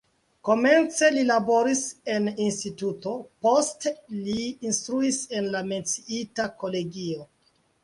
[0.47, 3.13] Komence li laboris en instituto,
[3.47, 3.93] poste
[4.25, 7.31] li instruis en la menciita kolegio.